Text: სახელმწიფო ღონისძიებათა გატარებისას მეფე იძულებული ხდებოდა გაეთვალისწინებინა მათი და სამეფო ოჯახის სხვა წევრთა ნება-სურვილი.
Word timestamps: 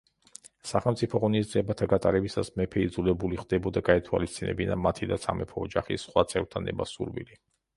სახელმწიფო 0.69 1.19
ღონისძიებათა 1.23 1.87
გატარებისას 1.91 2.49
მეფე 2.61 2.85
იძულებული 2.85 3.39
ხდებოდა 3.41 3.83
გაეთვალისწინებინა 3.91 4.79
მათი 4.87 5.11
და 5.13 5.21
სამეფო 5.27 5.67
ოჯახის 5.69 6.07
სხვა 6.09 6.25
წევრთა 6.33 6.65
ნება-სურვილი. 6.69 7.43